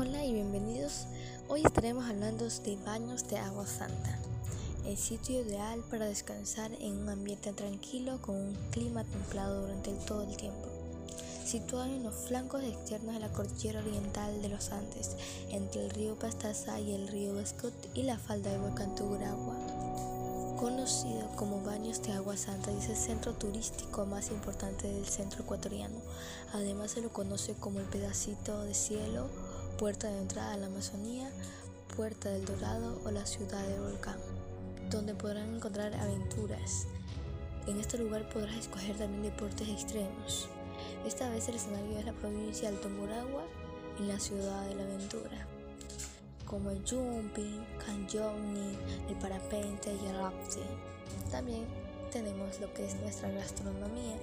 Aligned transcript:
Hola 0.00 0.24
y 0.24 0.32
bienvenidos. 0.32 1.04
Hoy 1.46 1.62
estaremos 1.62 2.06
hablando 2.08 2.48
de 2.48 2.76
baños 2.86 3.28
de 3.28 3.36
agua 3.36 3.66
santa, 3.66 4.18
el 4.86 4.96
sitio 4.96 5.42
ideal 5.42 5.84
para 5.90 6.06
descansar 6.06 6.72
en 6.80 7.02
un 7.02 7.10
ambiente 7.10 7.52
tranquilo 7.52 8.18
con 8.22 8.34
un 8.34 8.54
clima 8.70 9.04
templado 9.04 9.60
durante 9.60 9.92
todo 10.06 10.22
el 10.22 10.34
tiempo. 10.38 10.68
Situado 11.44 11.84
en 11.84 12.02
los 12.02 12.14
flancos 12.14 12.64
externos 12.64 13.12
de 13.12 13.20
la 13.20 13.28
cordillera 13.28 13.80
oriental 13.80 14.40
de 14.40 14.48
los 14.48 14.70
Andes, 14.70 15.16
entre 15.50 15.84
el 15.84 15.90
río 15.90 16.18
Pastaza 16.18 16.80
y 16.80 16.94
el 16.94 17.06
río 17.06 17.38
Escut 17.38 17.74
y 17.92 18.04
la 18.04 18.16
falda 18.16 18.50
del 18.50 18.62
volcán 18.62 18.94
Tuguragua. 18.94 19.54
Conocido 20.58 21.28
como 21.36 21.62
Baños 21.62 22.00
de 22.00 22.12
Agua 22.12 22.38
Santa, 22.38 22.72
es 22.72 22.88
el 22.88 22.96
centro 22.96 23.34
turístico 23.34 24.06
más 24.06 24.30
importante 24.30 24.88
del 24.88 25.04
centro 25.04 25.42
ecuatoriano. 25.42 25.96
Además 26.54 26.92
se 26.92 27.02
lo 27.02 27.10
conoce 27.10 27.52
como 27.52 27.80
el 27.80 27.86
pedacito 27.86 28.62
de 28.62 28.72
cielo 28.72 29.28
puerta 29.80 30.08
de 30.08 30.18
entrada 30.18 30.52
a 30.52 30.56
la 30.58 30.66
Amazonía, 30.66 31.30
Puerta 31.96 32.28
del 32.28 32.44
Dorado 32.44 33.00
o 33.06 33.10
la 33.10 33.24
ciudad 33.24 33.66
del 33.66 33.80
volcán, 33.80 34.18
donde 34.90 35.14
podrán 35.14 35.56
encontrar 35.56 35.94
aventuras. 35.94 36.86
En 37.66 37.80
este 37.80 37.96
lugar 37.96 38.28
podrás 38.28 38.56
escoger 38.56 38.98
también 38.98 39.22
deportes 39.22 39.66
extremos. 39.70 40.50
Esta 41.06 41.30
vez 41.30 41.48
el 41.48 41.54
escenario 41.54 41.98
es 41.98 42.04
la 42.04 42.12
provincia 42.12 42.70
de 42.70 42.76
Altomuragua 42.76 43.44
en 43.98 44.08
la 44.08 44.20
ciudad 44.20 44.68
de 44.68 44.74
la 44.74 44.82
aventura, 44.82 45.46
como 46.44 46.68
el 46.70 46.84
jumping, 46.86 47.64
canyoning, 47.86 48.76
el 49.08 49.16
parapente 49.16 49.94
y 49.94 50.06
el 50.08 50.16
rafting. 50.18 51.30
También 51.30 51.64
tenemos 52.10 52.60
lo 52.60 52.72
que 52.74 52.84
es 52.86 52.94
nuestra 53.00 53.30
gastronomía, 53.30 54.16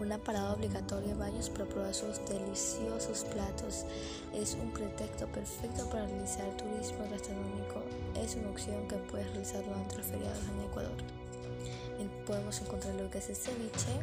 una 0.00 0.18
parada 0.18 0.52
obligatoria 0.52 1.12
en 1.12 1.18
baños 1.18 1.48
para 1.50 1.66
probar 1.66 1.94
sus 1.94 2.18
deliciosos 2.28 3.24
platos. 3.24 3.84
Es 4.34 4.54
un 4.54 4.70
pretexto 4.72 5.26
perfecto 5.28 5.88
para 5.88 6.06
realizar 6.06 6.46
turismo 6.56 7.06
gastronómico. 7.10 7.82
Es 8.16 8.34
una 8.34 8.50
opción 8.50 8.86
que 8.88 8.96
puedes 8.96 9.26
realizar 9.30 9.64
durante 9.64 9.96
los 9.96 10.06
feriados 10.06 10.38
en 10.38 10.70
Ecuador. 10.70 10.96
Podemos 12.26 12.60
encontrar 12.60 12.94
lo 12.94 13.10
que 13.10 13.18
es 13.18 13.28
el 13.28 13.36
ceviche, 13.36 13.94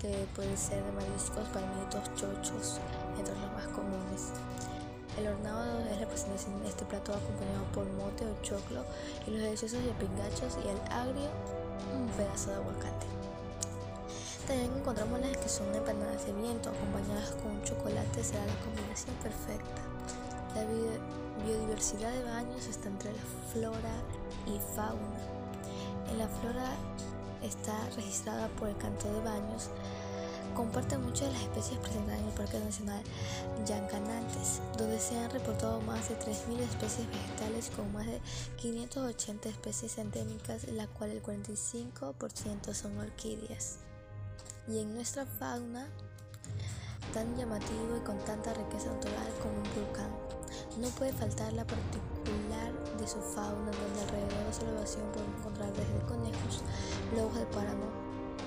que 0.00 0.26
puede 0.34 0.56
ser 0.56 0.82
de 0.84 0.92
mariscos, 0.92 1.48
palmitos, 1.48 2.14
chochos, 2.16 2.80
entre 3.18 3.34
los 3.34 3.52
más 3.52 3.66
comunes. 3.68 4.32
El 5.18 5.26
hornado 5.26 5.80
es 5.80 5.98
representación 5.98 6.62
de 6.62 6.68
este 6.68 6.84
plato 6.86 7.12
acompañado 7.12 7.64
por 7.74 7.84
mote 7.92 8.24
o 8.24 8.42
choclo 8.42 8.84
y 9.26 9.30
los 9.32 9.40
deliciosos 9.40 9.84
de 9.84 9.92
pingachos 9.92 10.56
y 10.64 10.68
el 10.68 10.80
agrio, 10.90 11.28
un 11.94 12.08
pedazo 12.08 12.50
de 12.50 12.56
aguacate. 12.56 13.06
También 14.46 14.72
encontramos 14.76 15.20
las 15.20 15.36
que 15.36 15.48
son 15.48 15.74
empanadas 15.74 16.26
de 16.26 16.32
viento 16.32 16.70
acompañadas 16.70 17.30
con 17.42 17.62
chocolate, 17.62 18.24
será 18.24 18.44
la 18.44 18.56
combinación 18.64 19.14
perfecta. 19.16 19.82
La 20.54 20.64
biodiversidad 21.44 22.12
de 22.12 22.24
baños 22.24 22.66
está 22.66 22.88
entre 22.88 23.12
la 23.12 23.22
flora 23.52 23.94
y 24.46 24.58
fauna. 24.74 25.22
En 26.10 26.18
la 26.18 26.28
flora 26.28 26.74
está 27.42 27.88
registrada 27.96 28.48
por 28.58 28.68
el 28.68 28.76
canto 28.76 29.12
de 29.12 29.20
baños. 29.20 29.70
Comparte 30.54 30.98
muchas 30.98 31.28
de 31.28 31.32
las 31.32 31.42
especies 31.42 31.78
presentadas 31.78 32.20
en 32.20 32.28
el 32.28 32.34
Parque 32.34 32.58
Nacional 32.58 33.02
Yancanantes, 33.66 34.60
donde 34.76 34.98
se 34.98 35.18
han 35.18 35.30
reportado 35.30 35.80
más 35.80 36.08
de 36.08 36.18
3.000 36.18 36.60
especies 36.60 37.08
vegetales 37.08 37.70
con 37.74 37.92
más 37.92 38.06
de 38.06 38.20
580 38.56 39.48
especies 39.48 39.98
endémicas, 39.98 40.64
en 40.64 40.76
la 40.76 40.86
cual 40.86 41.10
el 41.10 41.22
45% 41.22 42.74
son 42.74 42.98
orquídeas 42.98 43.78
y 44.68 44.78
en 44.78 44.94
nuestra 44.94 45.26
fauna 45.26 45.88
tan 47.12 47.36
llamativo 47.36 47.96
y 47.96 48.04
con 48.04 48.18
tanta 48.24 48.54
riqueza 48.54 48.90
natural 48.92 49.28
como 49.42 49.56
un 49.56 49.84
volcán. 49.84 50.10
No 50.78 50.88
puede 50.90 51.12
faltar 51.12 51.52
la 51.52 51.66
particular 51.66 52.72
de 52.98 53.06
su 53.06 53.20
fauna, 53.20 53.70
donde 53.70 54.00
alrededor 54.02 54.46
de 54.46 54.52
su 54.52 54.62
elevación 54.62 55.12
podemos 55.12 55.40
encontrar 55.40 55.72
desde 55.72 56.06
conejos, 56.06 56.62
lobos 57.14 57.34
de 57.34 57.46
páramo, 57.46 57.84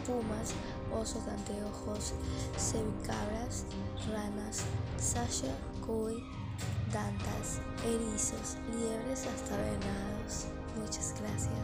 pumas, 0.06 0.54
osos 0.94 1.28
anteojos, 1.28 2.14
cebicabras, 2.58 3.66
ranas, 4.12 4.64
sasha, 4.98 5.54
cuy, 5.86 6.24
dantas, 6.92 7.60
erizos, 7.86 8.58
liebres 8.72 9.26
hasta 9.26 9.58
venados. 9.58 10.48
Muchas 10.80 11.14
gracias. 11.20 11.55